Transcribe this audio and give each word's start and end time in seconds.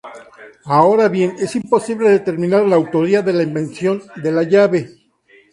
Ahora 0.65 1.09
bien, 1.09 1.35
es 1.37 1.55
imposible 1.55 2.09
determinar 2.09 2.63
la 2.63 2.75
autoría 2.75 3.21
de 3.21 3.33
la 3.33 3.43
invención 3.43 4.01
de 4.15 4.31
la 4.31 4.41
llave. 4.41 4.89